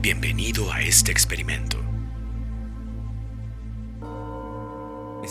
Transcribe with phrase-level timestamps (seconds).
[0.00, 1.76] Bienvenido a este experimento.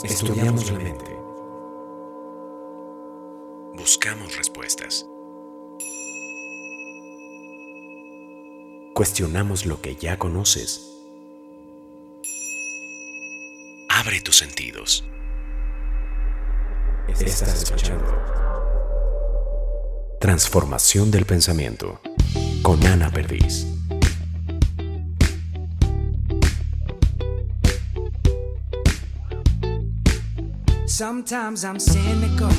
[0.03, 1.17] Estudiamos la mente.
[3.77, 5.07] Buscamos respuestas.
[8.93, 10.91] Cuestionamos lo que ya conoces.
[13.87, 15.05] Abre tus sentidos.
[17.07, 18.05] Estás escuchando.
[20.19, 22.01] Transformación del pensamiento
[22.61, 23.65] con Ana Perdiz.
[30.85, 32.49] Sometimes I'm cynical.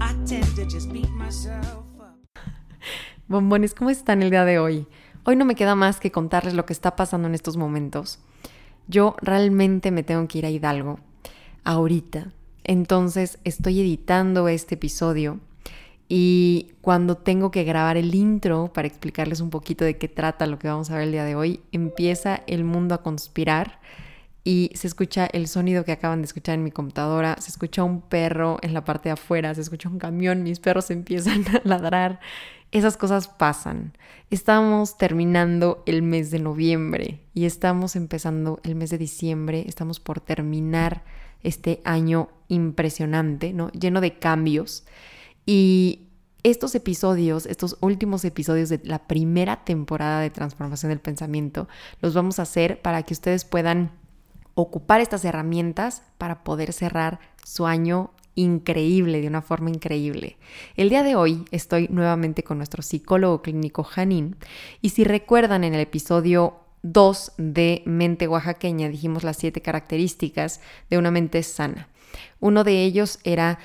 [0.00, 2.16] I tend to just beat myself up.
[3.28, 4.86] Bombones, ¿cómo están el día de hoy?
[5.24, 8.20] Hoy no me queda más que contarles lo que está pasando en estos momentos.
[8.86, 11.00] Yo realmente me tengo que ir a Hidalgo
[11.64, 12.32] ahorita.
[12.62, 15.40] Entonces estoy editando este episodio
[16.08, 20.58] y cuando tengo que grabar el intro para explicarles un poquito de qué trata lo
[20.58, 23.80] que vamos a ver el día de hoy, empieza el mundo a conspirar
[24.44, 28.00] y se escucha el sonido que acaban de escuchar en mi computadora, se escucha un
[28.00, 32.20] perro en la parte de afuera, se escucha un camión, mis perros empiezan a ladrar.
[32.70, 33.96] Esas cosas pasan.
[34.30, 40.20] Estamos terminando el mes de noviembre y estamos empezando el mes de diciembre, estamos por
[40.20, 41.02] terminar
[41.42, 43.70] este año impresionante, ¿no?
[43.70, 44.84] Lleno de cambios.
[45.46, 46.08] Y
[46.42, 51.68] estos episodios, estos últimos episodios de la primera temporada de Transformación del Pensamiento,
[52.00, 53.92] los vamos a hacer para que ustedes puedan
[54.54, 60.36] ocupar estas herramientas para poder cerrar su año increíble, de una forma increíble.
[60.76, 64.36] El día de hoy estoy nuevamente con nuestro psicólogo clínico Janín
[64.80, 70.60] y si recuerdan en el episodio 2 de Mente Oaxaqueña dijimos las siete características
[70.90, 71.88] de una mente sana.
[72.38, 73.58] Uno de ellos era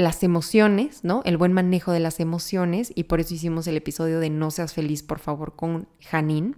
[0.00, 1.22] las emociones, ¿no?
[1.24, 4.72] El buen manejo de las emociones y por eso hicimos el episodio de No seas
[4.72, 6.56] feliz, por favor, con Janín,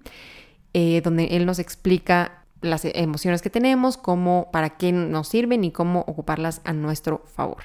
[0.75, 5.73] eh, donde él nos explica las emociones que tenemos, cómo, para qué nos sirven y
[5.73, 7.65] cómo ocuparlas a nuestro favor.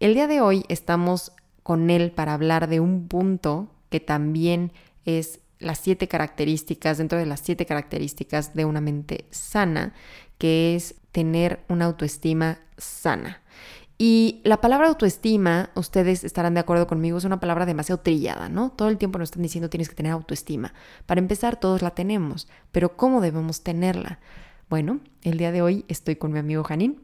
[0.00, 1.32] El día de hoy estamos
[1.62, 4.72] con él para hablar de un punto que también
[5.04, 9.94] es las siete características, dentro de las siete características de una mente sana,
[10.38, 13.40] que es tener una autoestima sana.
[13.96, 18.70] Y la palabra autoestima, ustedes estarán de acuerdo conmigo, es una palabra demasiado trillada, ¿no?
[18.70, 20.74] Todo el tiempo nos están diciendo tienes que tener autoestima.
[21.06, 24.18] Para empezar, todos la tenemos, pero ¿cómo debemos tenerla?
[24.68, 27.02] Bueno, el día de hoy estoy con mi amigo Janín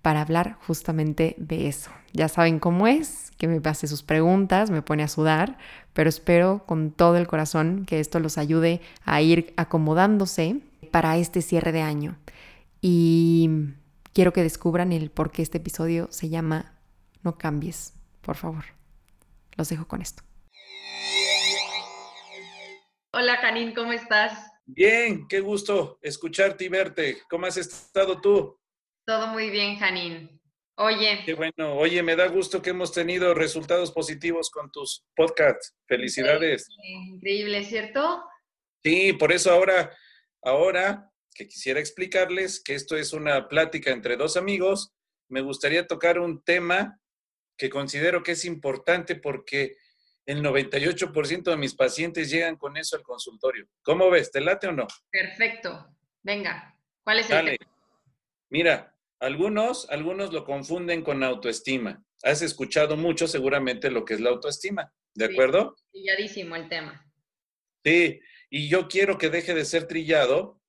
[0.00, 1.90] para hablar justamente de eso.
[2.12, 5.58] Ya saben cómo es, que me hace sus preguntas, me pone a sudar,
[5.92, 10.60] pero espero con todo el corazón que esto los ayude a ir acomodándose
[10.90, 12.16] para este cierre de año.
[12.80, 13.50] Y
[14.12, 16.78] quiero que descubran el por qué este episodio se llama
[17.22, 18.64] No cambies, por favor.
[19.56, 20.22] Los dejo con esto.
[23.12, 24.50] Hola, Janine, ¿cómo estás?
[24.64, 27.18] Bien, qué gusto escucharte y verte.
[27.28, 28.58] ¿Cómo has estado tú?
[29.04, 30.40] Todo muy bien, Janine.
[30.76, 31.22] Oye.
[31.26, 31.74] Qué bueno.
[31.74, 35.74] Oye, me da gusto que hemos tenido resultados positivos con tus podcasts.
[35.86, 36.68] Felicidades.
[36.82, 38.24] Increíble, ¿cierto?
[38.82, 39.94] Sí, por eso ahora,
[40.42, 44.92] ahora que quisiera explicarles que esto es una plática entre dos amigos,
[45.28, 47.00] me gustaría tocar un tema
[47.56, 49.76] que considero que es importante porque
[50.26, 53.66] el 98% de mis pacientes llegan con eso al consultorio.
[53.82, 54.30] ¿Cómo ves?
[54.30, 54.86] ¿Te late o no?
[55.10, 55.88] Perfecto.
[56.22, 57.72] Venga, ¿cuál es el tema?
[58.50, 62.02] Mira, algunos, algunos lo confunden con autoestima.
[62.22, 65.76] Has escuchado mucho seguramente lo que es la autoestima, ¿de acuerdo?
[65.90, 67.04] Trilladísimo el tema.
[67.84, 68.20] Sí,
[68.50, 70.61] y yo quiero que deje de ser trillado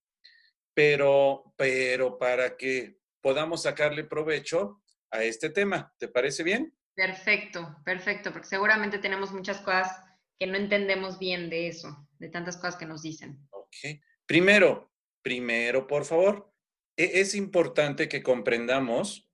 [0.73, 5.93] pero, pero para que podamos sacarle provecho a este tema.
[5.97, 6.75] ¿Te parece bien?
[6.95, 10.03] Perfecto, perfecto, porque seguramente tenemos muchas cosas
[10.39, 13.39] que no entendemos bien de eso, de tantas cosas que nos dicen.
[13.51, 13.99] Ok.
[14.25, 14.91] Primero,
[15.21, 16.53] primero, por favor,
[16.97, 19.29] e-, es importante que comprendamos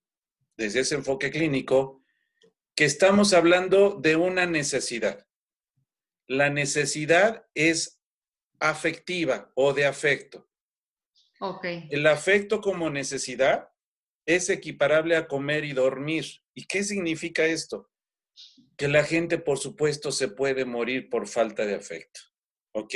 [0.58, 2.04] desde ese enfoque clínico
[2.76, 5.26] que estamos hablando de una necesidad.
[6.28, 8.02] La necesidad es
[8.60, 10.49] afectiva o de afecto.
[11.90, 13.70] El afecto como necesidad
[14.26, 16.26] es equiparable a comer y dormir.
[16.54, 17.90] ¿Y qué significa esto?
[18.78, 22.20] Que la gente, por supuesto, se puede morir por falta de afecto.
[22.74, 22.96] ¿Ok?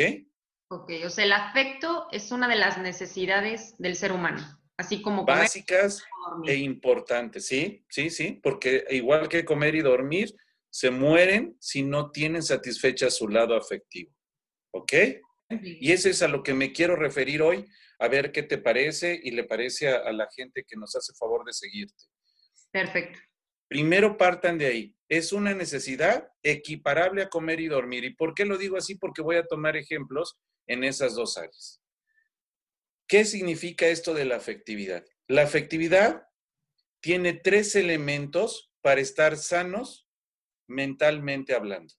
[0.69, 4.41] Ok, o sea, el afecto es una de las necesidades del ser humano,
[4.75, 6.03] así como básicas
[6.47, 10.33] e importantes, sí, sí, sí, porque igual que comer y dormir,
[10.71, 14.11] se mueren si no tienen satisfecha su lado afectivo.
[14.71, 14.93] ¿Ok?
[15.61, 17.67] Y eso es a lo que me quiero referir hoy
[17.99, 21.45] a ver qué te parece y le parece a, la gente que nos hace favor
[21.45, 22.05] de seguirte.
[22.71, 23.19] Perfecto.
[23.67, 24.95] Primero partan de ahí.
[25.09, 28.03] Es una necesidad equiparable a comer y dormir.
[28.03, 28.95] ¿Y por qué lo digo así?
[28.95, 30.37] Porque voy a tomar ejemplos
[30.67, 31.81] en esas dos áreas.
[33.07, 35.05] ¿Qué significa esto de la afectividad?
[35.27, 36.27] La afectividad
[36.99, 40.07] tiene tres elementos para estar sanos
[40.67, 41.93] mentalmente hablando.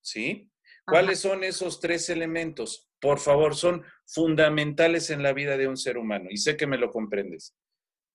[0.00, 0.50] ¿Sí?
[0.86, 2.88] ¿Cuáles son esos tres elementos?
[3.06, 6.76] Por favor, son fundamentales en la vida de un ser humano y sé que me
[6.76, 7.54] lo comprendes.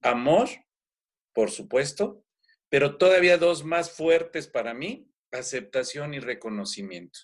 [0.01, 0.49] Amor,
[1.33, 2.25] por supuesto,
[2.67, 7.21] pero todavía dos más fuertes para mí, aceptación y reconocimiento.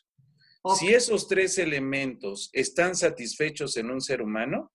[0.78, 4.72] Si esos tres elementos están satisfechos en un ser humano,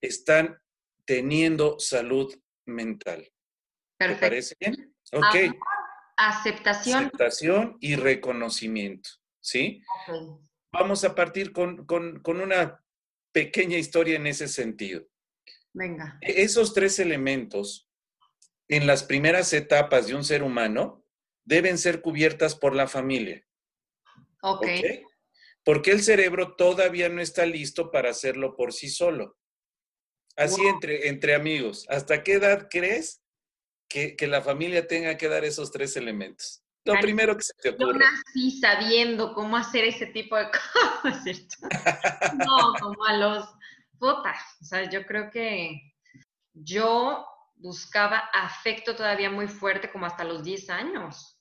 [0.00, 0.58] están
[1.04, 2.34] teniendo salud
[2.66, 3.30] mental.
[4.00, 4.96] ¿Te parece bien?
[5.12, 5.56] Ok.
[6.16, 7.04] aceptación.
[7.04, 9.10] Aceptación y reconocimiento,
[9.40, 9.80] ¿sí?
[10.74, 12.84] Vamos a partir con, con una
[13.32, 15.06] pequeña historia en ese sentido.
[15.72, 16.18] Venga.
[16.20, 17.88] E-, esos tres elementos
[18.68, 21.04] en las primeras etapas de un ser humano
[21.44, 23.46] deben ser cubiertas por la familia.
[24.42, 24.66] Ok.
[25.64, 29.38] Porque el cerebro todavía no está listo para hacerlo por sí solo.
[30.36, 31.86] Así entre, entre amigos.
[31.88, 33.22] ¿Hasta qué edad crees
[33.88, 36.63] que, la familia tenga que dar esos tres elementos?
[36.84, 37.92] Lo primero que se te ocurre.
[37.92, 40.48] Yo nací sabiendo cómo hacer ese tipo de
[41.02, 41.48] cosas,
[42.36, 43.48] no, como a los
[43.98, 44.38] putas.
[44.60, 45.80] O sea, yo creo que
[46.52, 47.26] yo
[47.56, 51.40] buscaba afecto todavía muy fuerte como hasta los 10 años.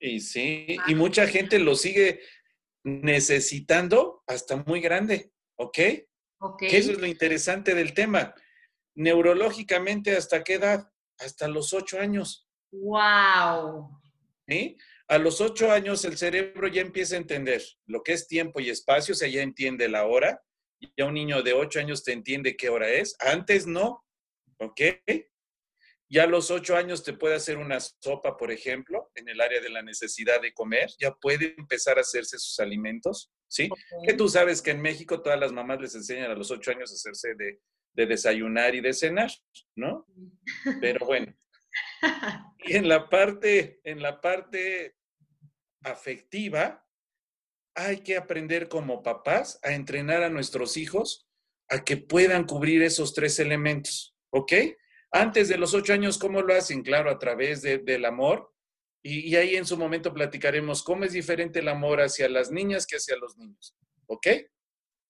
[0.00, 2.20] Y sí, y mucha gente lo sigue
[2.84, 5.78] necesitando hasta muy grande, ¿ok?
[6.40, 6.62] Ok.
[6.62, 8.32] eso es lo interesante del tema.
[8.94, 10.90] Neurológicamente, ¿hasta qué edad?
[11.18, 12.48] Hasta los 8 años.
[12.70, 13.97] ¡Wow!
[14.48, 14.76] ¿Sí?
[15.08, 18.70] A los 8 años el cerebro ya empieza a entender lo que es tiempo y
[18.70, 20.42] espacio, o sea, ya entiende la hora.
[20.96, 23.16] Ya un niño de 8 años te entiende qué hora es.
[23.20, 24.04] Antes no,
[24.58, 24.80] ¿ok?
[26.10, 29.60] Ya a los ocho años te puede hacer una sopa, por ejemplo, en el área
[29.60, 30.88] de la necesidad de comer.
[30.98, 33.68] Ya puede empezar a hacerse sus alimentos, ¿sí?
[34.06, 36.90] Que tú sabes que en México todas las mamás les enseñan a los ocho años
[36.90, 37.60] a hacerse de,
[37.92, 39.30] de desayunar y de cenar,
[39.76, 40.06] ¿no?
[40.80, 41.34] Pero bueno.
[42.64, 44.96] Y en la parte, en la parte
[45.82, 46.86] afectiva,
[47.74, 51.28] hay que aprender como papás a entrenar a nuestros hijos
[51.68, 54.52] a que puedan cubrir esos tres elementos, ¿ok?
[55.10, 56.82] Antes de los ocho años, ¿cómo lo hacen?
[56.82, 58.52] Claro, a través del amor.
[59.02, 62.96] Y, ahí en su momento platicaremos cómo es diferente el amor hacia las niñas que
[62.96, 63.76] hacia los niños.
[64.06, 64.26] ¿Ok?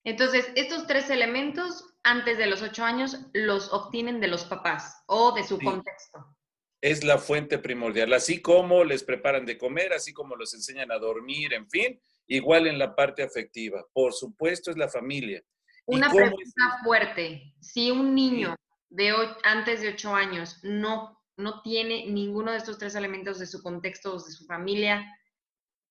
[0.04, 5.34] Entonces, estos tres elementos antes de los ocho años los obtienen de los papás o
[5.34, 6.37] de su contexto.
[6.80, 10.98] Es la fuente primordial, así como les preparan de comer, así como los enseñan a
[10.98, 13.84] dormir, en fin, igual en la parte afectiva.
[13.92, 15.42] Por supuesto, es la familia.
[15.86, 17.54] Una pregunta fuerte.
[17.60, 18.54] Si un niño
[18.90, 23.62] de antes de ocho años no, no tiene ninguno de estos tres elementos de su
[23.62, 25.04] contexto o de su familia,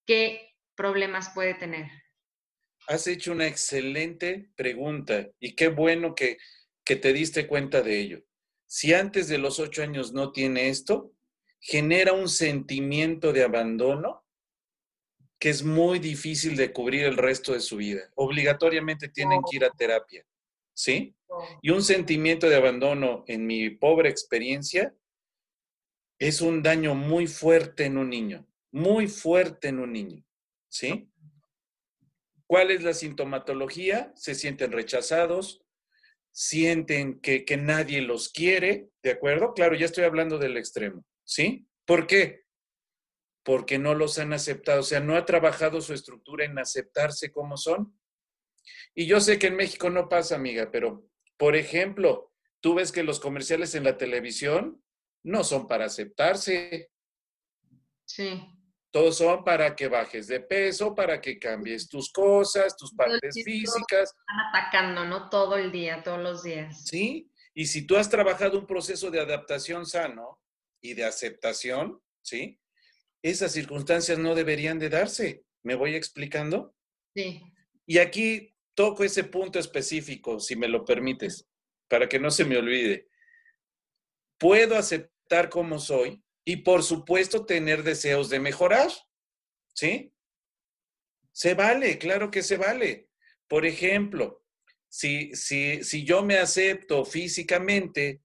[0.05, 1.87] ¿qué problemas puede tener?
[2.87, 6.37] Has hecho una excelente pregunta y qué bueno que,
[6.85, 8.23] que te diste cuenta de ello.
[8.67, 11.13] Si antes de los ocho años no tiene esto,
[11.59, 14.25] genera un sentimiento de abandono
[15.39, 18.11] que es muy difícil de cubrir el resto de su vida.
[18.15, 20.25] Obligatoriamente tienen que ir a terapia,
[20.73, 21.15] ¿sí?
[21.61, 24.95] Y un sentimiento de abandono, en mi pobre experiencia,
[26.19, 30.25] es un daño muy fuerte en un niño, muy fuerte en un niño,
[30.69, 31.11] ¿sí?
[32.47, 34.11] ¿Cuál es la sintomatología?
[34.15, 35.61] Se sienten rechazados,
[36.39, 39.55] sienten que, que nadie los quiere, ¿de acuerdo?
[39.55, 41.67] Claro, ya estoy hablando del extremo, ¿sí?
[41.83, 42.43] ¿Por qué?
[43.43, 47.57] Porque no los han aceptado, o sea, no ha trabajado su estructura en aceptarse como
[47.57, 47.99] son.
[48.93, 53.01] Y yo sé que en México no pasa, amiga, pero por ejemplo, tú ves que
[53.01, 54.83] los comerciales en la televisión
[55.23, 56.91] no son para aceptarse.
[58.05, 58.43] Sí.
[58.97, 64.09] Todos son para que bajes de peso, para que cambies tus cosas, tus partes físicas.
[64.09, 65.29] Están atacando, ¿no?
[65.29, 66.83] Todo el día, todos los días.
[66.83, 67.29] Sí.
[67.53, 70.41] Y si tú has trabajado un proceso de adaptación sano
[70.81, 72.59] y de aceptación, ¿sí?
[73.21, 75.43] Esas circunstancias no deberían de darse.
[75.61, 76.73] ¿Me voy explicando?
[77.15, 77.43] Sí.
[77.85, 81.47] Y aquí toco ese punto específico, si me lo permites,
[81.87, 83.09] para que no se me olvide.
[84.39, 88.89] Puedo aceptar como soy y por supuesto tener deseos de mejorar,
[89.73, 90.13] ¿sí?
[91.33, 93.09] Se vale, claro que se vale.
[93.49, 94.45] Por ejemplo,
[94.87, 98.21] si, si, si yo me acepto físicamente,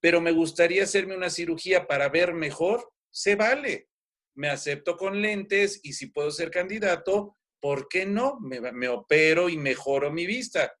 [0.00, 3.88] pero me gustaría hacerme una cirugía para ver mejor, se vale.
[4.36, 8.38] Me acepto con lentes y si puedo ser candidato, ¿por qué no?
[8.38, 10.72] Me, opero y mejoro mi vista,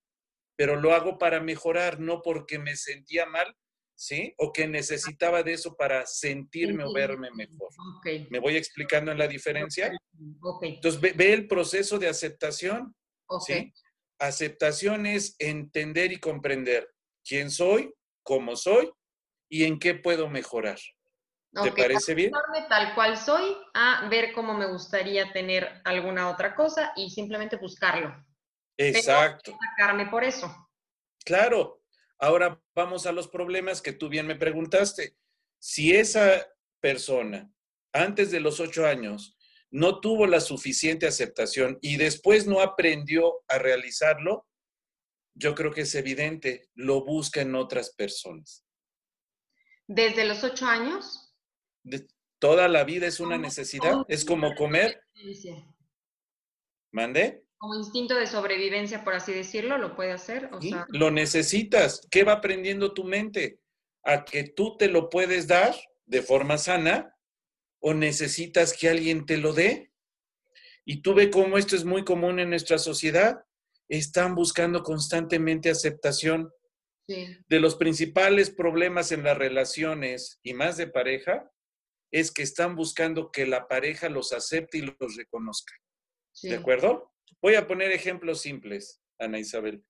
[0.54, 3.52] pero lo hago para mejorar, no porque me sentía mal
[3.94, 4.34] ¿sí?
[4.38, 7.68] O que necesitaba de eso para sentirme o verme mejor.
[8.30, 9.92] ¿Me voy explicando en la diferencia?
[10.62, 12.94] Entonces, ve, el proceso de aceptación,
[13.46, 13.72] ¿sí?
[14.18, 16.88] Aceptación es entender y comprender
[17.24, 18.90] quién soy, cómo soy
[19.48, 20.78] y en qué puedo mejorar.
[21.62, 22.32] ¿Te parece bien?
[22.68, 28.12] Tal cual soy, a ver cómo me gustaría tener alguna otra cosa y simplemente buscarlo.
[28.76, 29.56] Exacto.
[29.76, 30.52] sacarme por eso.
[31.24, 31.83] Claro.
[32.18, 35.16] Ahora vamos a los problemas que tú bien me preguntaste.
[35.58, 36.46] Si esa
[36.80, 37.50] persona
[37.92, 39.36] antes de los ocho años
[39.70, 44.46] no tuvo la suficiente aceptación y después no aprendió a realizarlo,
[45.34, 48.64] yo creo que es evidente, lo busca en otras personas.
[49.86, 51.20] ¿Desde los ocho años?
[52.38, 55.02] toda la vida es una necesidad, es como comer.
[56.92, 57.43] ¿Mande?
[57.58, 60.50] Como instinto de sobrevivencia, por así decirlo, lo puede hacer.
[60.88, 62.06] Lo necesitas.
[62.10, 63.60] ¿Qué va aprendiendo tu mente?
[64.02, 65.74] ¿A que tú te lo puedes dar
[66.06, 67.14] de forma sana
[67.86, 69.92] o necesitas que alguien te lo dé.
[70.86, 73.44] Y tú ve cómo esto es muy común en nuestra sociedad.
[73.88, 76.50] Están buscando constantemente aceptación.
[77.06, 81.50] De los principales problemas en las relaciones y más de pareja
[82.10, 85.74] es que están buscando que la pareja los acepte y los reconozca.
[86.42, 87.12] ¿De acuerdo?
[87.44, 89.84] Voy a poner ejemplos simples, Ana Isabel,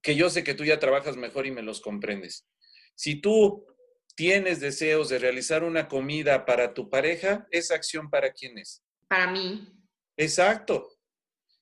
[0.00, 2.48] que yo sé que tú ya trabajas mejor y me los comprendes.
[2.94, 3.66] Si tú
[4.14, 8.82] tienes deseos de realizar una comida para tu pareja, ¿esa acción para quién es?
[9.06, 9.68] Para mí.
[10.16, 10.96] Exacto.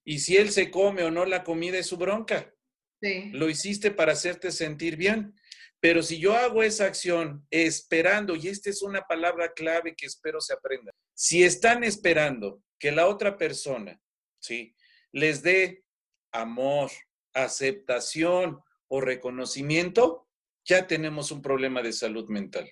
[0.05, 2.55] Y si él se come o no la comida es su bronca.
[3.03, 3.31] Sí.
[3.33, 5.35] Lo hiciste para hacerte sentir bien.
[5.81, 10.41] Pero si yo hago esa acción esperando, y esta es una palabra clave que espero
[10.41, 14.01] se aprenda, si están esperando que la otra persona,
[14.41, 14.75] ¿sí?
[15.13, 15.85] Les dé
[16.33, 16.91] amor,
[17.33, 20.29] aceptación o reconocimiento,
[20.65, 22.71] ya tenemos un problema de salud mental.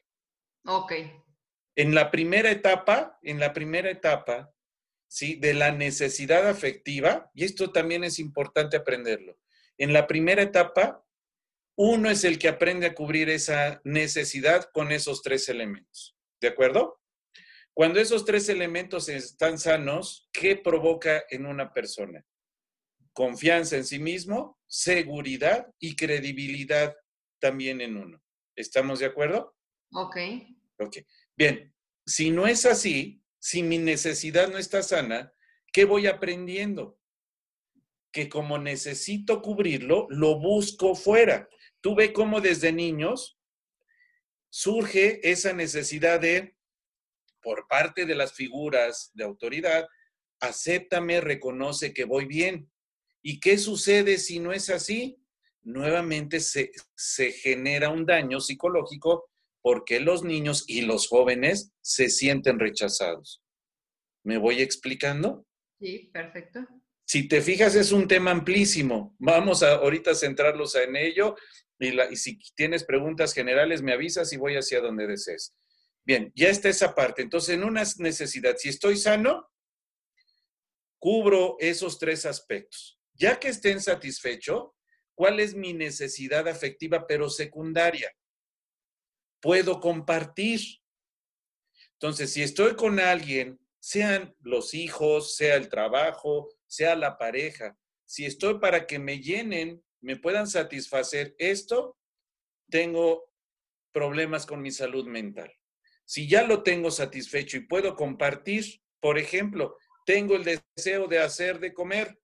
[0.66, 0.92] Ok.
[1.76, 4.52] En la primera etapa, en la primera etapa,
[5.06, 5.36] ¿sí?
[5.36, 9.38] De la necesidad afectiva, y esto también es importante aprenderlo.
[9.78, 11.04] En la primera etapa,
[11.76, 16.16] uno es el que aprende a cubrir esa necesidad con esos tres elementos.
[16.40, 17.00] ¿De acuerdo?
[17.78, 22.26] Cuando esos tres elementos están sanos, ¿qué provoca en una persona?
[23.12, 26.96] Confianza en sí mismo, seguridad y credibilidad
[27.38, 28.20] también en uno.
[28.56, 29.54] ¿Estamos de acuerdo?
[29.92, 30.16] Ok.
[30.80, 30.96] Ok.
[31.36, 31.72] Bien,
[32.04, 35.32] si no es así, si mi necesidad no está sana,
[35.72, 36.98] ¿qué voy aprendiendo?
[38.10, 41.48] Que como necesito cubrirlo, lo busco fuera.
[41.80, 43.38] Tú ve cómo desde niños
[44.50, 46.57] surge esa necesidad de,
[47.48, 49.88] por parte de las figuras de autoridad,
[50.38, 52.70] acéptame, reconoce que voy bien.
[53.22, 55.18] ¿Y qué sucede si no es así?
[55.62, 56.70] nuevamente se,
[57.32, 59.30] genera un daño psicológico
[59.62, 63.42] porque los niños y los jóvenes se sienten rechazados.
[64.24, 65.46] ¿Me voy explicando?
[65.80, 66.60] Sí, perfecto.
[67.06, 69.16] Si te fijas, es un tema amplísimo.
[69.18, 71.34] Vamos a ahorita centrarlos en ello
[71.78, 75.54] y, y si tienes preguntas generales, me avisas y voy hacia donde desees.
[76.08, 77.22] Bien, ya está esa parte.
[77.22, 79.48] Entonces, en una necesidad, si estoy sano,
[80.98, 82.98] cubro esos tres aspectos.
[83.12, 84.74] Ya que estén satisfecho,
[85.18, 88.08] ¿Cuál es mi necesidad afectiva pero secundaria?
[89.42, 90.60] Puedo compartir.
[91.94, 98.26] Entonces, si estoy con alguien, sean los hijos, sea el trabajo, sea la pareja, si
[98.26, 101.98] estoy para que me llenen, me puedan satisfacer esto,
[102.70, 103.28] tengo
[103.90, 105.52] problemas con mi salud mental.
[106.08, 111.60] Si ya lo tengo satisfecho y puedo compartir, por ejemplo, tengo el deseo de hacer
[111.60, 112.18] de comer,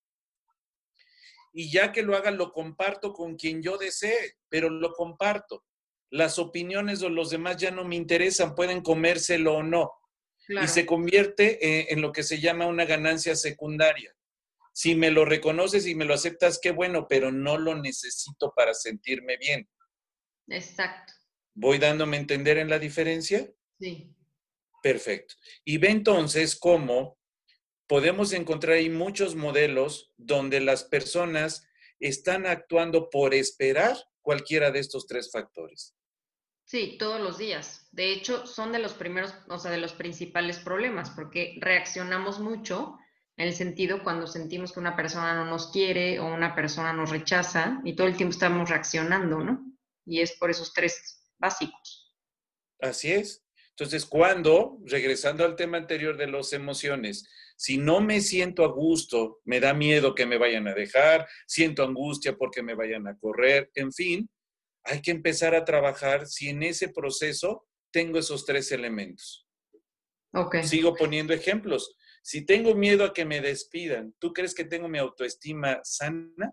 [1.52, 5.66] y ya que lo haga, lo comparto con quien yo desee, pero lo comparto.
[6.08, 9.92] Las opiniones de los demás ya no me interesan, pueden comérselo o no.
[10.48, 14.16] Y se convierte eh, en lo que se llama una ganancia secundaria.
[14.72, 18.72] Si me lo reconoces y me lo aceptas, qué bueno, pero no lo necesito para
[18.72, 19.68] sentirme bien.
[20.48, 21.12] Exacto.
[21.52, 23.46] ¿Voy dándome a entender en la diferencia?
[23.78, 24.14] Sí.
[24.82, 25.34] Perfecto.
[25.64, 27.18] Y ve entonces cómo
[27.86, 31.66] podemos encontrar ahí muchos modelos donde las personas
[32.00, 35.94] están actuando por esperar cualquiera de estos tres factores.
[36.64, 37.88] Sí, todos los días.
[37.92, 42.98] De hecho, son de los primeros, o sea, de los principales problemas, porque reaccionamos mucho
[43.36, 47.10] en el sentido cuando sentimos que una persona no nos quiere o una persona nos
[47.10, 49.64] rechaza y todo el tiempo estamos reaccionando, ¿no?
[50.06, 52.14] Y es por esos tres básicos.
[52.80, 53.43] Así es.
[53.76, 59.40] Entonces, cuando, regresando al tema anterior de las emociones, si no me siento a gusto,
[59.44, 63.70] me da miedo que me vayan a dejar, siento angustia porque me vayan a correr,
[63.74, 64.30] en fin,
[64.84, 69.48] hay que empezar a trabajar si en ese proceso tengo esos tres elementos.
[70.32, 70.64] Okay.
[70.64, 71.96] Sigo poniendo ejemplos.
[72.22, 76.52] Si tengo miedo a que me despidan, ¿tú crees que tengo mi autoestima sana?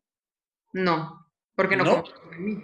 [0.73, 2.03] No, porque no, ¿No?
[2.33, 2.63] en mí.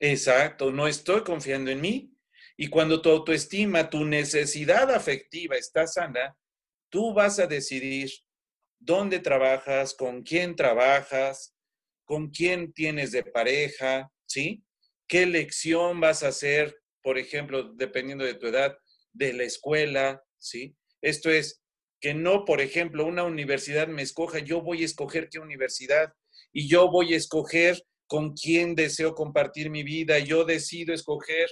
[0.00, 2.17] Exacto, no estoy confiando en mí.
[2.60, 6.36] Y cuando tu autoestima, tu necesidad afectiva está sana,
[6.90, 8.10] tú vas a decidir
[8.80, 11.54] dónde trabajas, con quién trabajas,
[12.04, 14.64] con quién tienes de pareja, ¿sí?
[15.06, 18.76] ¿Qué lección vas a hacer, por ejemplo, dependiendo de tu edad,
[19.12, 20.76] de la escuela, ¿sí?
[21.00, 21.62] Esto es,
[22.00, 26.12] que no, por ejemplo, una universidad me escoja, yo voy a escoger qué universidad
[26.52, 31.48] y yo voy a escoger con quién deseo compartir mi vida, yo decido escoger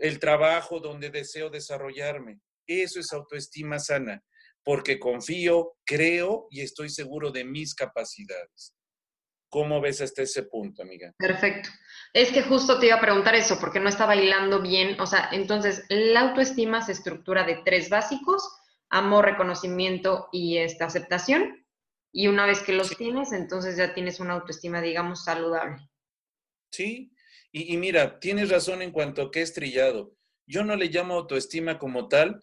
[0.00, 2.40] el trabajo donde deseo desarrollarme.
[2.66, 4.22] Eso es autoestima sana,
[4.64, 8.74] porque confío, creo y estoy seguro de mis capacidades.
[9.50, 11.12] ¿Cómo ves hasta ese punto, amiga?
[11.18, 11.68] Perfecto.
[12.12, 14.98] Es que justo te iba a preguntar eso, porque no está bailando bien.
[15.00, 18.48] O sea, entonces, la autoestima se estructura de tres básicos,
[18.88, 21.66] amor, reconocimiento y esta aceptación.
[22.12, 25.88] Y una vez que los tienes, entonces ya tienes una autoestima, digamos, saludable.
[26.72, 27.12] Sí,
[27.52, 30.14] y, y, mira, tienes razón en cuanto a que es trillado.
[30.46, 32.42] Yo no le llamo autoestima como tal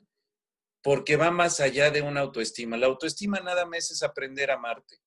[0.83, 2.77] porque va más allá de una autoestima.
[2.77, 4.97] La autoestima nada más es aprender a amarte.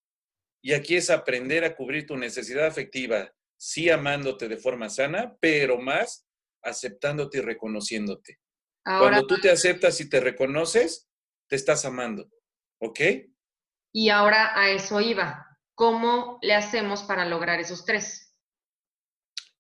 [0.63, 5.79] Y aquí es aprender a cubrir tu necesidad afectiva, sí amándote de forma sana, pero
[5.79, 6.27] más
[6.63, 8.39] aceptándote y reconociéndote.
[8.85, 11.09] Cuando tú te aceptas y te reconoces,
[11.49, 12.29] te estás amando.
[12.81, 13.01] ¿Ok?
[13.93, 15.47] Y ahora a eso iba.
[15.75, 18.30] ¿Cómo le hacemos para lograr esos tres?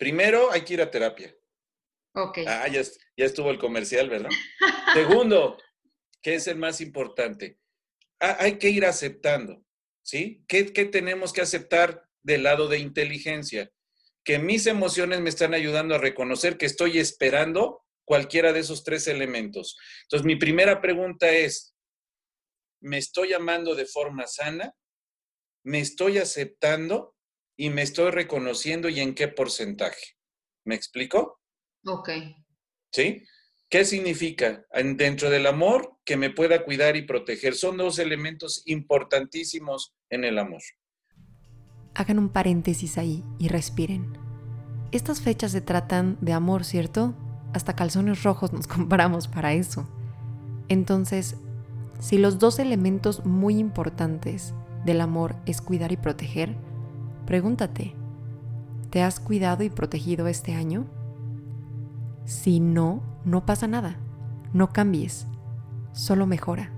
[0.00, 1.32] Primero, hay que ir a terapia.
[2.14, 2.38] Ok.
[2.48, 4.30] Ah, ya, ya estuvo el comercial, ¿verdad?
[4.94, 5.58] Segundo,
[6.22, 7.60] que es el más importante,
[8.18, 9.62] ah, hay que ir aceptando.
[10.02, 10.44] ¿sí?
[10.48, 13.70] ¿Qué, tenemos que aceptar del lado de inteligencia?
[14.24, 19.06] Que mis emociones me están ayudando a reconocer que estoy esperando cualquiera de esos tres
[19.06, 19.78] elementos.
[20.02, 21.74] Entonces, mi primera pregunta es,
[22.80, 24.74] ¿me estoy amando de forma sana?
[25.64, 27.14] ¿Me estoy aceptando?
[27.60, 30.16] ¿Y me estoy reconociendo y en qué porcentaje?
[30.64, 31.42] ¿Me explico?
[31.84, 32.08] Ok.
[32.90, 33.22] ¿Sí?
[33.68, 34.64] ¿Qué significa?
[34.94, 37.54] Dentro del amor, que me pueda cuidar y proteger.
[37.54, 40.62] Son dos elementos importantísimos en el amor.
[41.94, 44.16] Hagan un paréntesis ahí y respiren.
[44.90, 47.14] Estas fechas se tratan de amor, ¿cierto?
[47.52, 49.86] Hasta calzones rojos nos comparamos para eso.
[50.68, 51.36] Entonces,
[52.00, 54.54] si los dos elementos muy importantes
[54.86, 56.56] del amor es cuidar y proteger,
[57.26, 57.94] pregúntate,
[58.90, 60.86] ¿te has cuidado y protegido este año?
[62.24, 63.98] Si no, no pasa nada.
[64.52, 65.26] No cambies.
[65.92, 66.70] Solo mejora.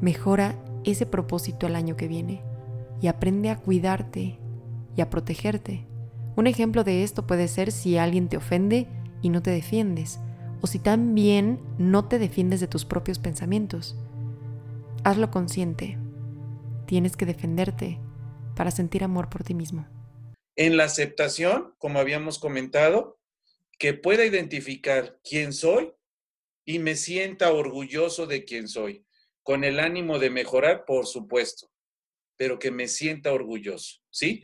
[0.00, 2.42] Mejora ese propósito el año que viene
[3.00, 4.38] y aprende a cuidarte
[4.96, 5.86] y a protegerte.
[6.36, 8.88] Un ejemplo de esto puede ser si alguien te ofende
[9.22, 10.20] y no te defiendes,
[10.60, 13.96] o si también no te defiendes de tus propios pensamientos.
[15.04, 15.98] Hazlo consciente.
[16.86, 17.98] Tienes que defenderte
[18.56, 19.86] para sentir amor por ti mismo.
[20.56, 23.20] En la aceptación, como habíamos comentado,
[23.78, 25.92] que pueda identificar quién soy
[26.64, 29.04] y me sienta orgulloso de quién soy,
[29.42, 31.70] con el ánimo de mejorar, por supuesto,
[32.36, 34.42] pero que me sienta orgulloso, ¿sí?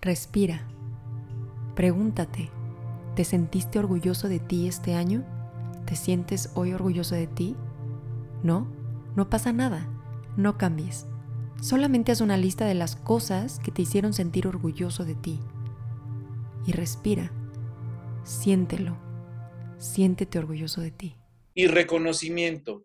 [0.00, 0.66] Respira.
[1.76, 2.50] Pregúntate,
[3.14, 5.24] ¿te sentiste orgulloso de ti este año?
[5.86, 7.56] ¿Te sientes hoy orgulloso de ti?
[8.42, 8.72] ¿No?
[9.16, 9.88] No pasa nada.
[10.36, 11.06] No cambies.
[11.60, 15.38] Solamente haz una lista de las cosas que te hicieron sentir orgulloso de ti.
[16.66, 17.32] Y respira
[18.24, 18.98] siéntelo,
[19.78, 21.16] siéntete orgulloso de ti.
[21.54, 22.84] Y reconocimiento,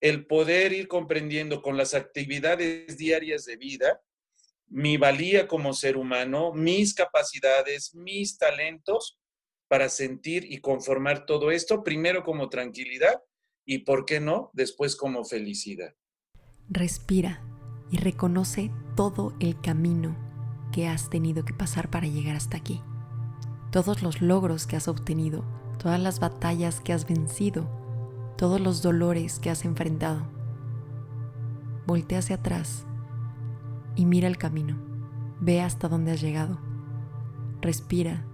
[0.00, 4.00] el poder ir comprendiendo con las actividades diarias de vida
[4.70, 9.18] mi valía como ser humano, mis capacidades, mis talentos
[9.66, 13.22] para sentir y conformar todo esto, primero como tranquilidad
[13.64, 15.94] y, ¿por qué no?, después como felicidad.
[16.68, 17.42] Respira
[17.90, 20.16] y reconoce todo el camino
[20.72, 22.82] que has tenido que pasar para llegar hasta aquí
[23.70, 25.44] todos los logros que has obtenido,
[25.78, 27.68] todas las batallas que has vencido,
[28.36, 30.26] todos los dolores que has enfrentado.
[31.86, 32.86] Voltea hacia atrás
[33.94, 34.78] y mira el camino.
[35.40, 36.58] Ve hasta dónde has llegado.
[37.60, 38.24] Respira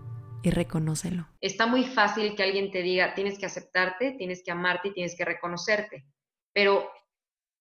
[0.42, 1.26] y reconócelo.
[1.40, 5.16] Está muy fácil que alguien te diga, tienes que aceptarte, tienes que amarte y tienes
[5.16, 6.06] que reconocerte.
[6.52, 6.88] Pero,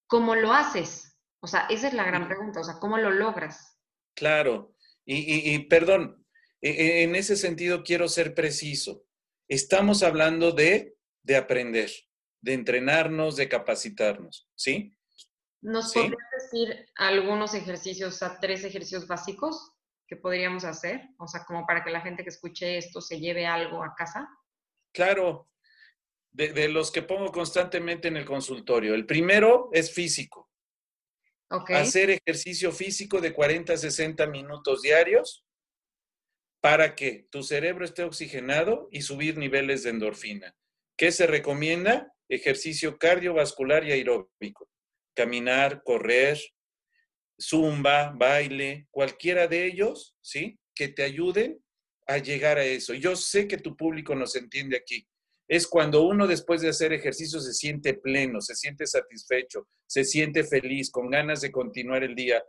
[0.08, 1.13] ¿cómo lo haces?
[1.44, 2.62] O sea, esa es la gran pregunta.
[2.62, 3.78] O sea, ¿cómo lo logras?
[4.16, 4.76] Claro.
[5.06, 6.26] Y, y perdón,
[6.62, 9.04] e, e, en ese sentido quiero ser preciso.
[9.50, 11.92] Estamos hablando de, de aprender,
[12.42, 14.98] de entrenarnos, de capacitarnos, ¿sí?
[15.62, 19.74] ¿Nos podrías decir algunos ejercicios, o sea, tres ejercicios básicos
[20.08, 21.02] que podríamos hacer?
[21.20, 24.30] O sea, como para que la gente que escuche esto se lleve algo a casa.
[24.94, 25.50] Claro,
[26.32, 28.94] de, los que pongo constantemente en el consultorio.
[28.94, 30.50] El primero es físico.
[31.76, 35.46] Hacer ejercicio físico de 40 a 60 minutos diarios
[36.62, 40.56] para que tu cerebro esté oxigenado y subir niveles de endorfina.
[40.98, 42.14] ¿Qué se recomienda?
[42.30, 44.70] Ejercicio cardiovascular y aeróbico.
[45.14, 46.40] Caminar, correr,
[47.40, 50.58] zumba, baile, cualquiera de ellos, ¿sí?
[50.74, 51.64] Que te ayuden
[52.08, 52.94] a llegar a eso.
[52.94, 55.08] Yo sé que tu público nos entiende aquí.
[55.54, 60.44] Es cuando uno después de hacer ejercicio se siente pleno, se siente satisfecho, se siente
[60.44, 62.44] feliz, con ganas de continuar el día.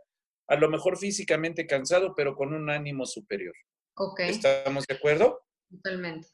[0.47, 3.53] A lo mejor físicamente cansado, pero con un ánimo superior.
[4.17, 5.39] ¿Estamos de acuerdo?
[5.69, 6.29] Totalmente.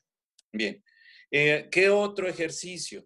[0.53, 0.81] Bien.
[1.29, 3.05] Eh, ¿Qué otro ejercicio?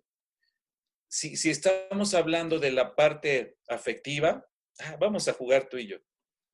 [1.08, 4.48] Si, si, estamos hablando de la parte afectiva,
[4.78, 5.98] ah, vamos a jugar tú y yo.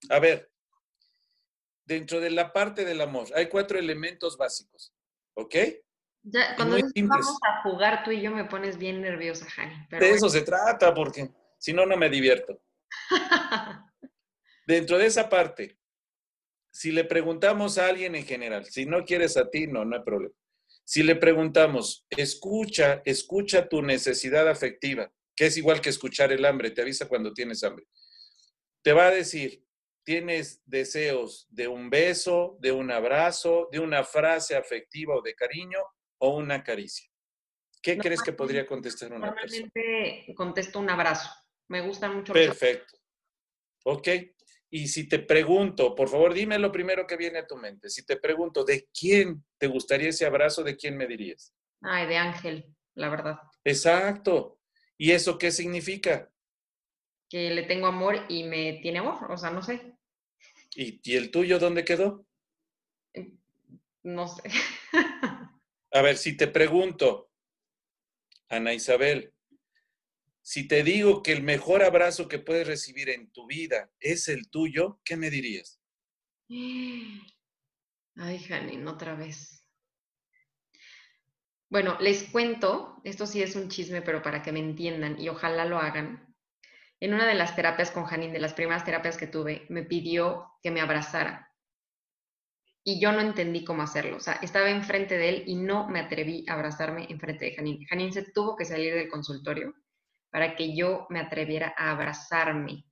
[0.08, 0.50] A ver,
[1.84, 4.94] dentro de la parte del amor hay cuatro elementos básicos,
[5.34, 5.56] ¿ok?
[6.24, 9.88] Ya, cuando vamos a jugar tú y yo me pones bien nerviosa, Jani.
[9.90, 12.62] de eso se trata, porque si no, no me divierto.
[14.68, 15.78] dentro de esa parte,
[16.72, 20.04] si le preguntamos a alguien en general, si no quieres a ti, no, no hay
[20.04, 20.34] problema.
[20.84, 26.72] Si le preguntamos, escucha, escucha tu necesidad afectiva, que es igual que escuchar el hambre,
[26.72, 27.86] te avisa cuando tienes hambre.
[28.84, 29.64] Te va a decir,
[30.04, 35.80] tienes deseos de un beso, de un abrazo, de una frase afectiva o de cariño
[36.22, 37.10] o una caricia.
[37.82, 39.70] ¿Qué crees que podría contestar una persona?
[39.74, 41.30] Normalmente contesto un abrazo.
[41.68, 42.32] Me gusta mucho.
[42.32, 42.98] Perfecto.
[43.86, 44.08] Ok.
[44.70, 47.90] Y si te pregunto, por favor, dime lo primero que viene a tu mente.
[47.90, 50.64] Si te pregunto, ¿de quién te gustaría ese abrazo?
[50.64, 51.54] ¿De quién me dirías?
[51.82, 53.40] Ay, de Ángel, la verdad.
[53.64, 54.60] Exacto.
[54.98, 56.32] ¿Y eso qué significa?
[57.28, 59.98] Que le tengo amor y me tiene amor, o sea, no sé.
[60.76, 62.26] ¿Y, y el tuyo dónde quedó?
[64.04, 64.44] No sé.
[65.94, 67.32] A ver, si te pregunto,
[68.50, 69.34] Ana Isabel,
[70.42, 74.50] si te digo que el mejor abrazo que puedes recibir en tu vida es el
[74.50, 75.82] tuyo, ¿qué me dirías?
[76.50, 79.66] Ay, Janine, otra vez.
[81.70, 85.66] Bueno, les cuento, esto sí es un chisme, pero para que me entiendan y ojalá
[85.66, 86.36] lo hagan.
[87.00, 90.52] En una de las terapias con Janine, de las primeras terapias que tuve, me pidió
[90.62, 91.51] que me abrazara.
[92.84, 94.18] Y yo no entendí cómo hacerlo.
[94.18, 97.86] O sea, estaba enfrente de él y no me atreví a abrazarme enfrente de Janine.
[97.88, 99.74] Janine se tuvo que salir del consultorio
[100.32, 102.86] para que yo me atreviera a abrazarme.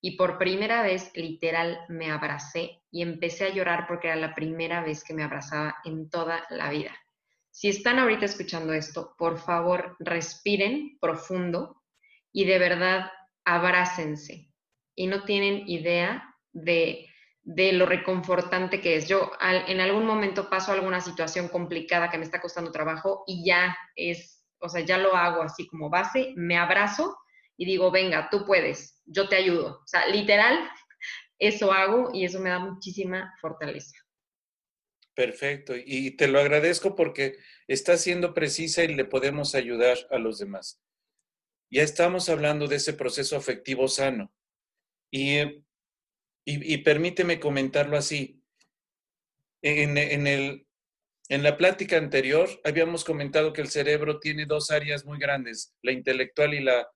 [0.00, 4.82] Y por primera vez, literal, me abracé y empecé a llorar porque era la primera
[4.82, 6.94] vez que me abrazaba en toda la vida.
[7.50, 11.82] Si están ahorita escuchando esto, por favor, respiren profundo
[12.32, 13.10] y de verdad
[13.44, 14.50] abrácense.
[14.94, 17.06] Y no tienen idea de,
[17.44, 19.06] de lo reconfortante que es.
[19.06, 23.76] Yo en algún momento paso alguna situación complicada que me está costando trabajo y ya
[23.94, 27.18] es o sea, ya lo hago así como base, me abrazo
[27.56, 29.80] y digo, venga, tú puedes, yo te ayudo.
[29.84, 30.58] O sea, literal,
[31.38, 33.94] eso hago y eso me da muchísima fortaleza.
[35.14, 37.36] Perfecto, y te lo agradezco porque
[37.68, 40.82] está siendo precisa y le podemos ayudar a los demás.
[41.70, 44.32] Ya estamos hablando de ese proceso afectivo sano.
[45.12, 45.64] Y,
[46.44, 48.42] y, permíteme comentarlo así.
[49.62, 50.66] En, en, el,
[51.30, 55.92] en la plática anterior habíamos comentado que el cerebro tiene dos áreas muy grandes, la
[55.92, 56.86] intelectual y la,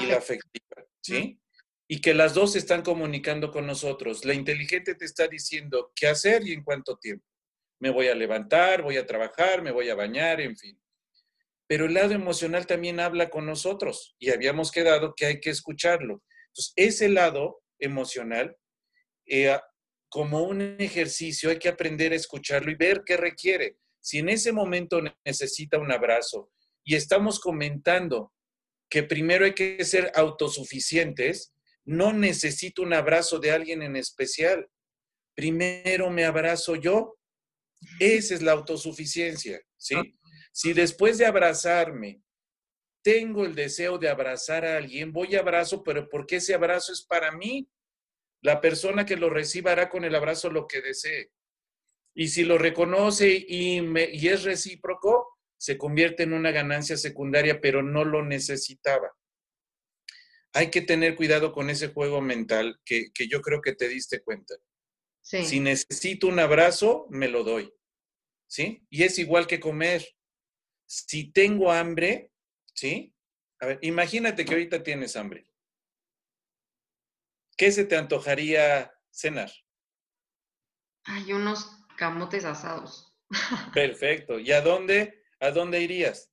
[0.00, 1.38] y la afectiva, ¿sí?
[1.86, 4.24] Y que las dos están comunicando con nosotros.
[4.24, 7.26] La inteligente te está diciendo qué hacer y en cuánto tiempo.
[7.78, 10.80] Me voy a levantar, voy a trabajar, me voy a bañar, en fin.
[11.66, 16.22] Pero el lado emocional también habla con nosotros y habíamos quedado que hay que escucharlo.
[16.48, 18.56] Entonces, ese lado emocional
[19.26, 19.58] eh,
[20.08, 23.76] como un ejercicio, hay que aprender a escucharlo y ver qué requiere.
[24.00, 26.50] Si en ese momento necesita un abrazo
[26.84, 28.32] y estamos comentando
[28.90, 31.54] que primero hay que ser autosuficientes,
[31.84, 34.68] no necesito un abrazo de alguien en especial.
[35.34, 37.16] Primero me abrazo yo.
[37.98, 39.96] Esa es la autosuficiencia, ¿sí?
[40.52, 42.22] Si después de abrazarme
[43.02, 47.02] tengo el deseo de abrazar a alguien, voy a abrazo, pero porque ese abrazo es
[47.02, 47.68] para mí,
[48.42, 51.30] la persona que lo reciba hará con el abrazo lo que desee.
[52.14, 57.84] Y si lo reconoce y, y es recíproco, se convierte en una ganancia secundaria, pero
[57.84, 59.12] no lo necesitaba.
[60.52, 64.56] Hay que tener cuidado con ese juego mental que, yo creo que te diste cuenta.
[65.22, 67.72] Si necesito un abrazo, me lo doy.
[68.48, 68.84] ¿Sí?
[68.90, 70.04] Y es igual que comer.
[70.84, 72.32] Si tengo hambre,
[72.74, 73.14] ¿sí?
[73.60, 75.46] A ver, imagínate que ahorita tienes hambre.
[77.62, 79.48] ¿Qué se te antojaría cenar?
[81.04, 83.16] Hay unos camotes asados.
[83.72, 84.40] Perfecto.
[84.40, 86.32] ¿Y a dónde, a dónde irías?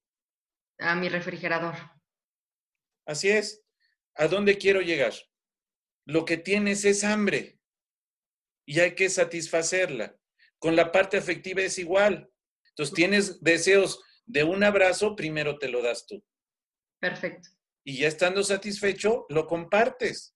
[0.80, 1.76] A mi refrigerador.
[3.06, 3.64] Así es.
[4.16, 5.14] ¿A dónde quiero llegar?
[6.06, 7.60] Lo que tienes es hambre
[8.66, 10.18] y hay que satisfacerla.
[10.58, 12.28] Con la parte afectiva es igual.
[12.70, 16.26] Entonces, tienes deseos de un abrazo, primero te lo das tú.
[17.00, 17.50] Perfecto.
[17.84, 20.36] Y ya estando satisfecho, lo compartes.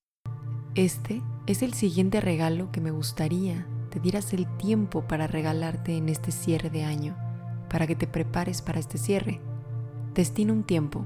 [0.76, 6.10] Este es el siguiente regalo que me gustaría te dieras el tiempo para regalarte en
[6.10, 7.16] este cierre de año,
[7.70, 9.40] para que te prepares para este cierre.
[10.16, 11.06] Destina un tiempo,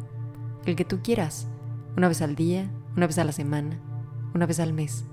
[0.65, 1.49] el que tú quieras,
[1.97, 3.83] una vez al día, una vez a la semana,
[4.33, 5.03] una vez al mes,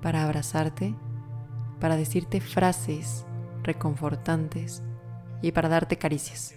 [0.00, 0.94] para abrazarte,
[1.80, 3.26] para decirte frases
[3.64, 4.84] reconfortantes
[5.42, 6.54] y para darte caricias.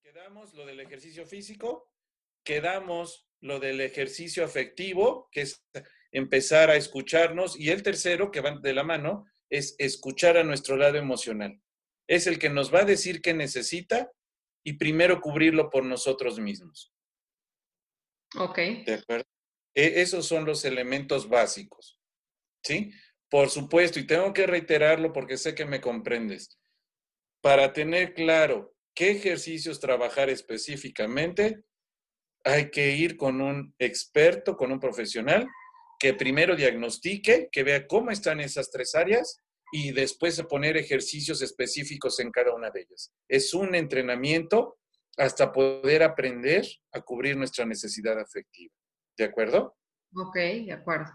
[0.00, 1.92] Quedamos lo del ejercicio físico,
[2.44, 5.66] quedamos lo del ejercicio afectivo, que es
[6.12, 10.76] empezar a escucharnos, y el tercero, que va de la mano, es escuchar a nuestro
[10.76, 11.60] lado emocional.
[12.08, 14.10] Es el que nos va a decir qué necesita
[14.64, 16.92] y primero cubrirlo por nosotros mismos.
[18.36, 18.56] Ok.
[18.86, 19.24] ¿De acuerdo?
[19.74, 21.98] E, esos son los elementos básicos.
[22.64, 22.92] ¿Sí?
[23.28, 26.58] Por supuesto, y tengo que reiterarlo porque sé que me comprendes.
[27.42, 31.62] Para tener claro qué ejercicios trabajar específicamente,
[32.44, 35.48] hay que ir con un experto, con un profesional
[36.02, 42.18] que primero diagnostique, que vea cómo están esas tres áreas y después poner ejercicios específicos
[42.18, 43.12] en cada una de ellas.
[43.28, 44.80] Es un entrenamiento
[45.16, 48.74] hasta poder aprender a cubrir nuestra necesidad afectiva.
[49.16, 49.76] ¿De acuerdo?
[50.16, 51.12] Ok, de acuerdo.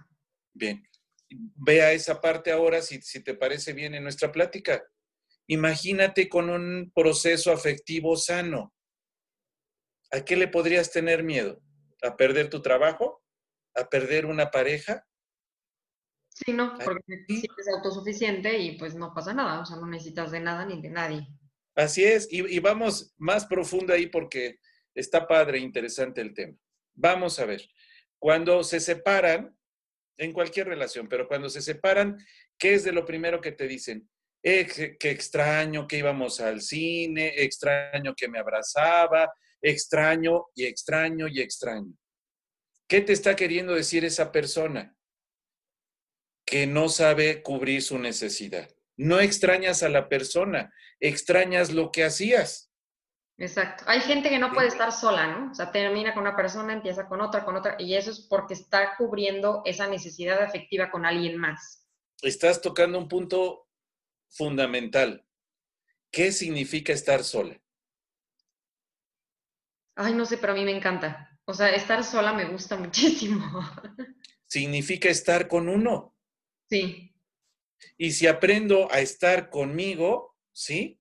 [0.53, 0.81] Bien.
[1.29, 4.81] Vea esa parte ahora si, si te parece bien en nuestra plática.
[5.47, 8.73] Imagínate con un proceso afectivo sano.
[10.13, 11.61] ¿A qué le podrías tener miedo?
[12.01, 13.21] ¿A perder tu trabajo?
[13.77, 15.05] A perder una pareja.
[16.29, 20.31] Sí, no, porque si eres autosuficiente y pues no pasa nada, o sea, no necesitas
[20.31, 21.27] de nada ni de nadie.
[21.75, 24.59] Así es, y, vamos más profundo ahí porque
[24.95, 26.57] está padre, interesante el tema.
[26.95, 27.61] Vamos a ver,
[28.19, 29.55] cuando se separan,
[30.17, 32.17] en cualquier relación, pero cuando se separan,
[32.57, 34.09] ¿qué es de lo primero que te dicen?
[34.41, 41.41] Eh, que, extraño que íbamos al cine, extraño que me abrazaba, extraño y extraño y
[41.41, 41.93] extraño.
[42.87, 44.95] ¿Qué te está queriendo decir esa persona?
[46.45, 48.69] Que no sabe cubrir su necesidad.
[48.95, 52.71] No extrañas a la persona, extrañas lo que hacías.
[53.37, 53.83] Exacto.
[53.87, 55.51] Hay gente que no puede estar sola, ¿no?
[55.51, 58.55] O sea, termina con una persona, empieza con otra, con otra, y eso es porque
[58.55, 61.87] está cubriendo esa necesidad afectiva con alguien más.
[62.23, 63.67] Estás tocando un punto
[64.29, 65.23] fundamental.
[66.09, 67.61] ¿Qué significa estar sola?
[69.95, 71.36] Ay, no sé, pero a mí me encanta.
[71.49, 73.41] O sea, estar sola me gusta muchísimo.
[74.45, 76.15] Significa estar con uno.
[76.69, 77.15] Sí.
[77.97, 80.99] Y si aprendo a estar conmigo, ¿sí?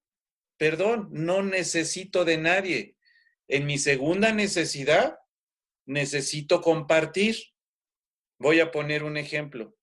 [0.57, 2.97] Perdón, no necesito de nadie.
[3.49, 5.19] En mi segunda necesidad,
[5.85, 7.37] necesito compartir.
[8.39, 9.77] Voy a poner un ejemplo.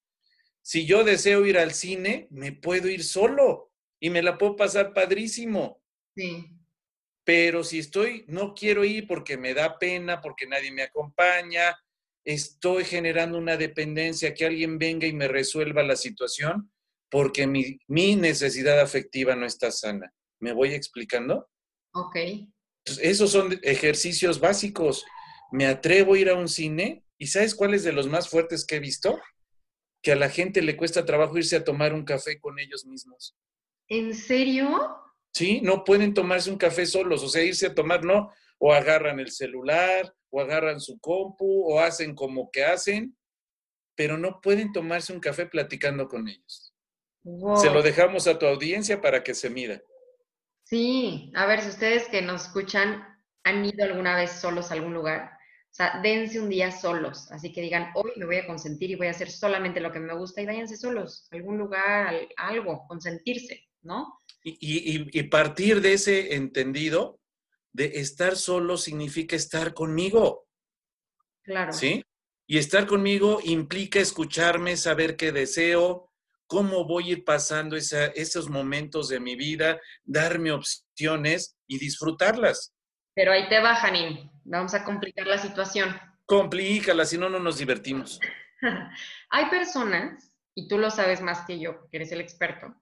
[0.62, 4.93] Si yo deseo ir al cine, me puedo ir solo y me la puedo pasar
[4.93, 5.82] padrísimo.
[6.15, 6.58] Sí.
[7.23, 11.75] Pero si estoy, no quiero ir porque me da pena, porque nadie me acompaña,
[12.25, 16.71] estoy generando una dependencia, que alguien venga y me resuelva la situación,
[17.09, 17.79] porque mi,
[18.15, 20.13] necesidad afectiva no está sana.
[20.39, 21.47] ¿Me voy explicando?
[21.93, 22.17] Ok.
[23.01, 25.05] esos son ejercicios básicos.
[25.51, 28.65] Me atrevo a ir a un cine y ¿sabes cuál es de los más fuertes
[28.65, 29.21] que he visto?
[30.01, 33.38] Que a la gente le cuesta trabajo irse a tomar un café con ellos mismos.
[33.88, 34.97] ¿En serio?
[35.33, 35.61] ¿Sí?
[35.61, 39.31] No pueden tomarse un café solos, o sea, irse a tomar, no, o agarran el
[39.31, 43.17] celular, o agarran su compu, o hacen como que hacen,
[43.95, 46.73] pero no pueden tomarse un café platicando con ellos.
[47.55, 49.81] Se lo dejamos a tu audiencia para que se mida.
[50.63, 53.03] Sí, a ver, si ustedes que nos escuchan
[53.43, 55.31] han ido alguna vez solos a algún lugar,
[55.73, 58.95] o sea, dense un día solos, así que digan, hoy me voy a consentir y
[58.95, 62.85] voy a hacer solamente lo que me gusta y váyanse solos, a algún lugar, algo,
[62.87, 64.19] consentirse, ¿no?
[64.43, 67.19] Y, partir de ese entendido
[67.71, 70.47] de estar solo significa estar conmigo.
[71.43, 71.71] Claro.
[71.73, 72.03] ¿Sí?
[72.45, 76.11] Y estar conmigo implica escucharme, saber qué deseo,
[76.45, 82.73] cómo voy a ir pasando esos momentos de mi vida, darme opciones y disfrutarlas.
[83.15, 84.29] Pero ahí te va, Janine.
[84.43, 85.95] Vamos a complicar la situación.
[86.25, 88.19] Complícala, si no, no nos divertimos.
[89.29, 92.75] Hay personas, y tú lo sabes más que yo, que eres el experto,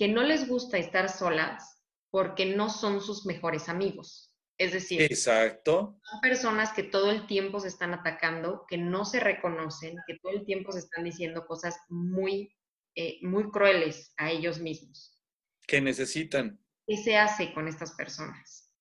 [0.00, 4.34] que no les gusta estar solas porque no son sus mejores amigos.
[4.56, 6.00] Es decir, Exacto.
[6.02, 10.32] son personas que todo el tiempo se están atacando, que no se reconocen, que todo
[10.32, 12.56] el tiempo se están diciendo cosas muy
[12.94, 15.22] eh, muy crueles a ellos mismos.
[15.66, 16.58] ¿Qué necesitan?
[16.86, 18.72] ¿Qué se hace con estas personas?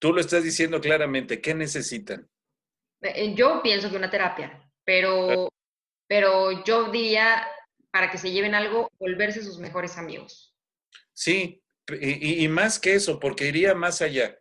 [0.00, 2.28] Tú lo estás diciendo claramente, ¿qué necesitan?
[3.02, 5.48] Eh, yo pienso que una terapia, pero,
[6.08, 7.46] pero yo diría,
[7.92, 10.55] para que se lleven algo, volverse sus mejores amigos.
[11.16, 14.38] Sí, y, y más que eso, porque iría más allá.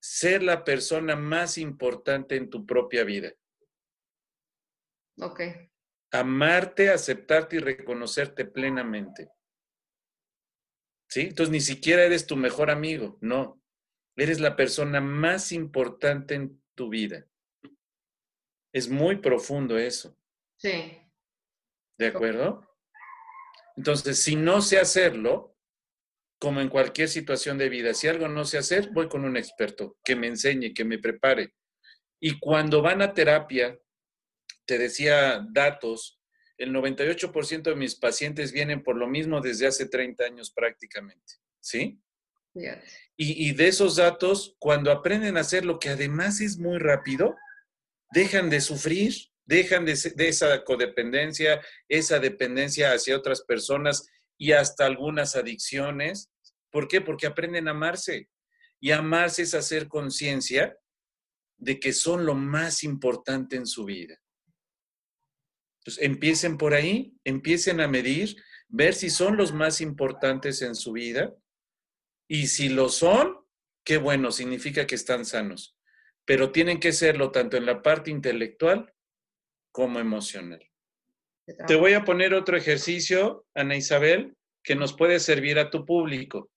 [0.00, 3.32] Ser la persona más importante en tu propia vida.
[5.18, 5.40] Ok.
[6.12, 9.30] Amarte, aceptarte y reconocerte plenamente.
[11.10, 11.22] ¿Sí?
[11.22, 13.62] Entonces ni siquiera eres tu mejor amigo, no.
[14.16, 17.26] Eres la persona más importante en tu vida.
[18.72, 20.16] Es muy profundo eso.
[20.58, 20.98] Sí.
[21.98, 22.71] ¿De acuerdo?
[23.76, 25.56] Entonces, si no sé hacerlo,
[26.38, 29.96] como en cualquier situación de vida, si algo no sé hacer, voy con un experto
[30.04, 31.54] que me enseñe, que me prepare.
[32.20, 33.78] Y cuando van a terapia,
[34.64, 36.20] te decía datos,
[36.58, 42.00] el 98% de mis pacientes vienen por lo mismo desde hace 30 años prácticamente, ¿sí?
[43.16, 47.34] Y, y, de esos datos, cuando aprenden a hacer lo que además es muy rápido,
[48.12, 54.86] dejan de sufrir, dejan de, de esa codependencia, esa dependencia hacia otras personas y hasta
[54.86, 56.30] algunas adicciones.
[56.70, 57.00] ¿Por qué?
[57.00, 58.28] Porque aprenden a amarse.
[58.80, 60.76] Y amarse es hacer conciencia
[61.58, 64.20] de que son lo más importante en su vida.
[65.78, 68.36] Entonces, empiecen por ahí, empiecen a medir,
[68.68, 71.34] ver si son los más importantes en su vida.
[72.28, 73.36] Y si lo son,
[73.84, 75.76] qué bueno, significa que están sanos.
[76.24, 78.92] Pero tienen que serlo tanto en la parte intelectual
[79.72, 80.64] como emocional.
[81.66, 86.50] Te voy a poner otro ejercicio, Ana Isabel, que nos puede servir a tu público.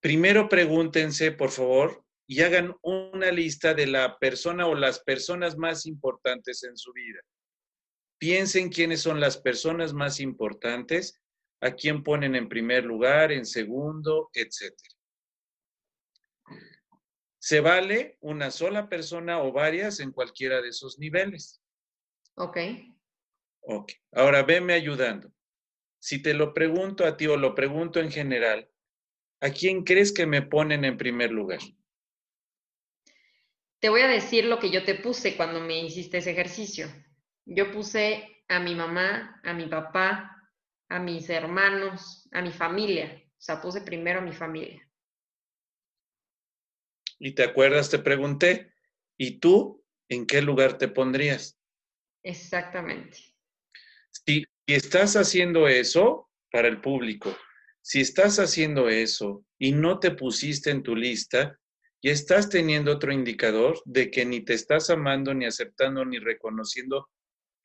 [0.00, 5.86] Primero pregúntense, por favor, y hagan una lista de la persona o las personas más
[5.86, 7.20] importantes en su vida.
[8.18, 11.20] Piensen quiénes son las personas más importantes,
[11.60, 14.74] a quién ponen en primer lugar, en segundo, etc.
[17.40, 21.60] Se vale una sola persona o varias en cualquiera de esos niveles.
[22.38, 22.56] Ok.
[23.60, 23.92] Ok.
[24.12, 25.32] Ahora venme ayudando.
[25.98, 28.70] Si te lo pregunto a ti o lo pregunto en general,
[29.40, 31.58] ¿a quién crees que me ponen en primer lugar?
[33.80, 36.86] Te voy a decir lo que yo te puse cuando me hiciste ese ejercicio.
[37.44, 40.48] Yo puse a mi mamá, a mi papá,
[40.88, 43.20] a mis hermanos, a mi familia.
[43.32, 44.80] O sea, puse primero a mi familia.
[47.18, 48.72] Y te acuerdas, te pregunté,
[49.16, 51.57] ¿y tú en qué lugar te pondrías?
[52.22, 53.18] Exactamente.
[54.10, 57.36] Si estás haciendo eso para el público,
[57.80, 61.58] si estás haciendo eso y no te pusiste en tu lista,
[62.00, 67.08] y estás teniendo otro indicador de que ni te estás amando, ni aceptando, ni reconociendo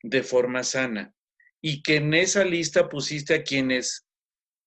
[0.02, 1.14] de forma sana
[1.60, 4.06] y que en esa lista pusiste a quienes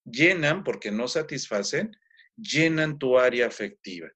[0.04, 1.91] llenan, porque no satisfacen,
[2.36, 4.10] llenan tu área afectiva.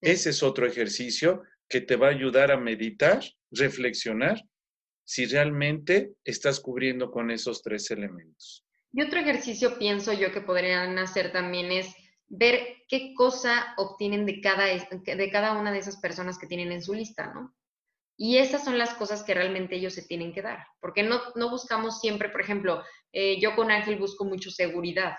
[0.00, 4.42] Ese es otro ejercicio que te va a ayudar a meditar, reflexionar,
[5.04, 8.64] si realmente estás cubriendo con esos tres elementos.
[8.92, 11.94] Y otro ejercicio pienso yo que podrían hacer también es
[12.28, 16.82] ver qué cosa obtienen de cada, de cada una de esas personas que tienen en
[16.82, 17.54] su lista, ¿no?
[18.16, 21.50] Y esas son las cosas que realmente ellos se tienen que dar, porque no, no
[21.50, 25.14] buscamos siempre, por ejemplo, eh, yo con Ángel busco mucho seguridad,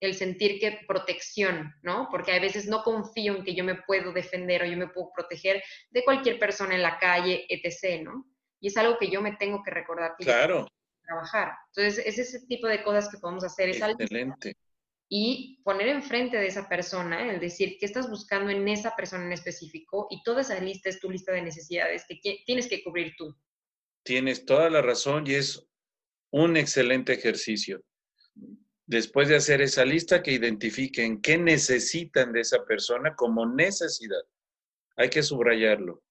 [0.00, 2.08] el sentir que protección, ¿no?
[2.10, 5.12] Porque a veces no confío en que yo me puedo defender o yo me puedo
[5.14, 8.26] proteger de cualquier persona en la calle, etc., ¿no?
[8.64, 10.14] Y es algo que yo me tengo que recordar.
[10.16, 10.66] Que claro.
[11.04, 11.52] trabajar.
[11.68, 13.68] Entonces, es ese tipo de cosas que podemos hacer.
[13.68, 14.56] Excelente
[15.08, 19.32] y poner enfrente de esa persona, el decir qué estás buscando en esa persona en
[19.32, 23.36] específico y toda esa lista es tu lista de necesidades que tienes que cubrir tú.
[24.02, 25.66] Tienes toda la razón y es
[26.30, 27.82] un excelente ejercicio.
[28.86, 34.22] Después de hacer esa lista, que identifiquen qué necesitan de esa persona como necesidad.
[34.96, 36.02] Hay que subrayarlo.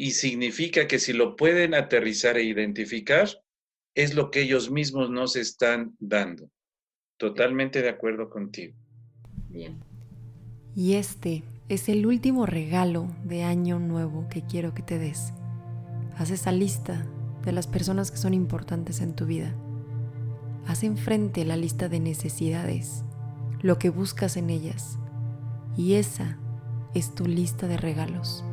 [0.00, 3.28] Y significa que si lo pueden aterrizar e identificar,
[3.94, 6.50] es lo que ellos mismos nos están dando.
[7.18, 8.74] Totalmente de acuerdo contigo.
[9.50, 9.78] Bien.
[10.74, 15.34] Y este es el último regalo de año nuevo que quiero que te des.
[16.16, 17.06] Haz esa lista
[17.44, 19.54] de las personas que son importantes en tu vida.
[20.66, 23.04] Haz enfrente la lista de necesidades,
[23.60, 24.98] lo que buscas en ellas.
[25.76, 26.38] Y esa
[26.94, 28.46] es tu lista de regalos.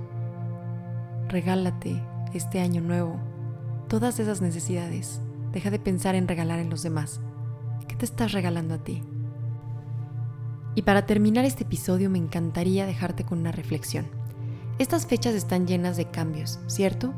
[1.29, 2.01] Regálate
[2.33, 3.19] este año nuevo
[3.87, 5.21] todas esas necesidades.
[5.51, 7.21] Deja de pensar en regalar en los demás
[7.97, 9.03] te estás regalando a ti?
[10.75, 14.05] Y para terminar este episodio me encantaría dejarte con una reflexión.
[14.77, 17.13] Estas fechas están llenas de cambios, ¿cierto?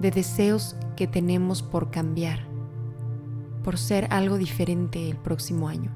[0.00, 2.52] De deseos que tenemos por cambiar.
[3.62, 5.90] por ser algo diferente el próximo año.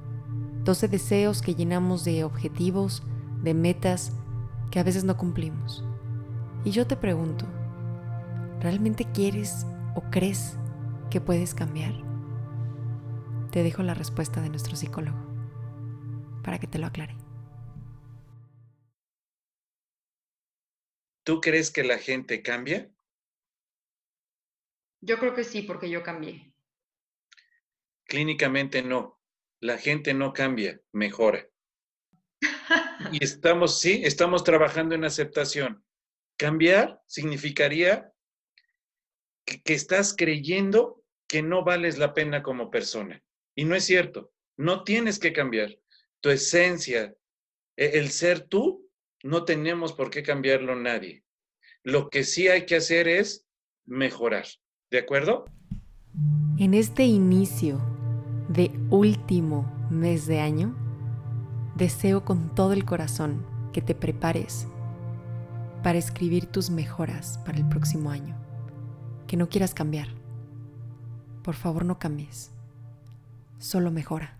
[0.65, 3.03] 12 deseos que llenamos de objetivos,
[3.43, 4.13] de metas
[4.71, 5.85] que a veces no cumplimos.
[6.65, 7.45] Y yo te pregunto,
[8.61, 10.59] ¿realmente quieres o crees
[11.11, 11.95] que puedes cambiar?
[13.51, 15.19] Te dejo la respuesta de nuestro psicólogo
[16.43, 17.17] para que te lo aclare.
[21.25, 22.91] ¿Tú crees que la gente cambia?
[25.01, 26.53] Yo creo que sí, porque yo cambié.
[28.05, 29.21] Clínicamente no.
[29.61, 31.47] La gente no cambia, mejora.
[33.13, 35.85] y estamos, sí, estamos trabajando en aceptación.
[36.39, 38.13] Cambiar significaría
[39.65, 43.23] que, estás creyendo que no vales la pena como persona.
[43.55, 44.33] Y no es cierto.
[44.57, 45.79] No tienes que cambiar.
[46.21, 47.15] Tu esencia,
[47.77, 48.89] e, el ser tú,
[49.23, 51.25] no tenemos por qué cambiarlo nadie.
[51.83, 53.47] Lo que sí hay que hacer es
[53.87, 54.47] mejorar.
[54.91, 55.47] ¿De acuerdo?
[56.59, 57.81] En este inicio
[58.49, 60.77] de último mes de año,
[61.77, 64.67] deseo con todo el corazón que te prepares
[65.83, 68.38] para escribir tus mejoras para el próximo año.
[69.29, 70.09] Que no quieras cambiar.
[71.45, 72.51] Por favor, no cambies.
[73.59, 74.39] Solo mejora.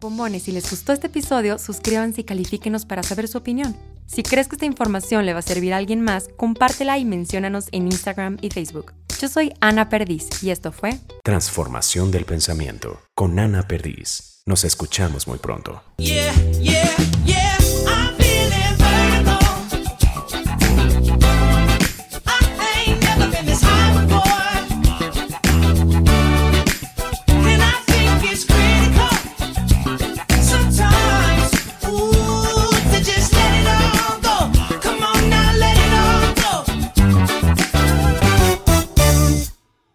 [0.00, 3.76] Bombones, si les gustó este episodio, suscríbanse y califíquenos para saber su opinión.
[4.06, 7.68] Si crees que esta información le va a servir a alguien más, compártela y menciónanos
[7.72, 8.92] en Instagram y Facebook.
[9.20, 14.42] Yo soy Ana Perdiz y esto fue Transformación del Pensamiento con Ana Perdiz.
[14.46, 15.82] Nos escuchamos muy pronto.